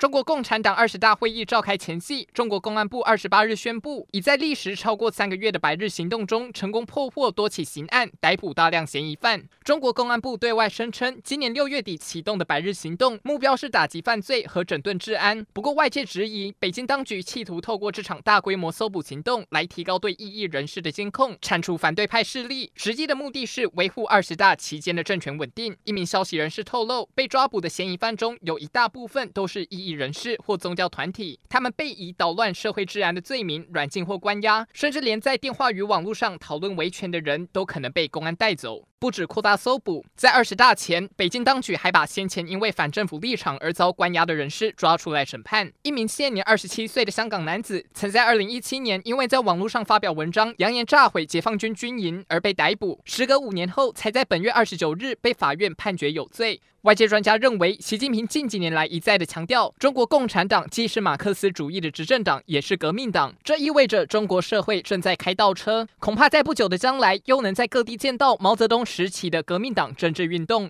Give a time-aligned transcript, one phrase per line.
[0.00, 9.44] 中国共产党二十大会议召开前夕，中国公安部二十八日宣布，已在历时超过三个月的百日行动中，成功破获多起刑案，逮捕大量嫌疑犯。
[9.62, 15.44] 中国公安部对外声称，今年六月底启动的百日行动，目标是打击犯罪和整顿治安。
[15.52, 25.76] 不过，外界质疑，北京当局企图透过这场大规模搜捕行动，来提高对异议人士的监控，铲除反对派势力，实际的目的是维护二十大期间的政权稳定。
[25.84, 29.89] 一名消息人士透露，被抓捕的嫌疑犯中有一大部分都是异议。
[29.90, 38.89] 人士或宗教团体，他们被以捣乱社会治安的罪名软禁或关押，甚至连在电话与网络上讨论维权的人都可能被公安带走。
[39.00, 45.72] 不止扩大搜捕，在二十大前，北京当局还把先前因为反政府立场而遭关押的人士抓出来审判。
[45.84, 56.60] 一名现年二十七岁的香港男子，曾在二零一七年因为在网络上发表文章，扬言炸毁解放军军营而被逮捕，时隔五年后，才在本月二十九日被法院判决有罪。
[56.82, 63.34] 外界专家认为，习近平近几年来一再的强调，中国共产党既是马克思主义的执政党，也是革命党。
[63.44, 70.68] 这意味着中国社会正在开倒车，恐怕在不久的将来，又能在各地见到毛泽东时期的革命党政治运动。